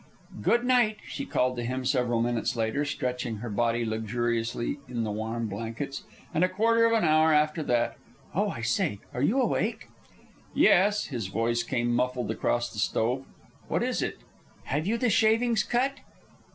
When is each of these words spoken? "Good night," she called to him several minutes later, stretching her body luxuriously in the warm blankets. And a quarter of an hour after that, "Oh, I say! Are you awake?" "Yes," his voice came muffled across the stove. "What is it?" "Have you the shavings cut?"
"Good 0.41 0.65
night," 0.65 0.97
she 1.07 1.27
called 1.27 1.55
to 1.57 1.63
him 1.63 1.85
several 1.85 2.23
minutes 2.23 2.55
later, 2.55 2.85
stretching 2.85 3.35
her 3.35 3.51
body 3.51 3.85
luxuriously 3.85 4.79
in 4.87 5.03
the 5.03 5.11
warm 5.11 5.45
blankets. 5.47 6.05
And 6.33 6.43
a 6.43 6.49
quarter 6.49 6.85
of 6.85 6.93
an 6.93 7.03
hour 7.03 7.31
after 7.31 7.61
that, 7.65 7.97
"Oh, 8.33 8.49
I 8.49 8.61
say! 8.61 8.97
Are 9.13 9.21
you 9.21 9.39
awake?" 9.39 9.89
"Yes," 10.55 11.05
his 11.13 11.27
voice 11.27 11.61
came 11.61 11.93
muffled 11.93 12.31
across 12.31 12.73
the 12.73 12.79
stove. 12.79 13.25
"What 13.67 13.83
is 13.83 14.01
it?" 14.01 14.17
"Have 14.63 14.87
you 14.87 14.97
the 14.97 15.11
shavings 15.11 15.61
cut?" 15.61 15.99